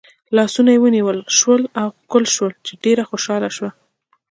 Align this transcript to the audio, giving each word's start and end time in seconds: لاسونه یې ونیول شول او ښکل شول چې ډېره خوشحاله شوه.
لاسونه 0.35 0.69
یې 0.75 0.81
ونیول 0.83 1.19
شول 1.37 1.63
او 1.81 1.87
ښکل 2.01 2.23
شول 2.35 2.53
چې 2.65 2.73
ډېره 2.83 3.03
خوشحاله 3.09 3.49
شوه. 3.55 3.69